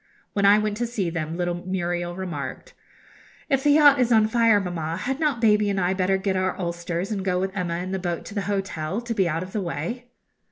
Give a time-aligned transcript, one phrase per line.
[0.33, 2.73] When I went to see them, little Muriel remarked:
[3.51, 6.57] 'If the yacht is on fire, mamma, had not baby and I better get our
[6.57, 9.53] ulsters, and go with Emma in the boat to the hotel, to be out of
[9.53, 10.09] the way?'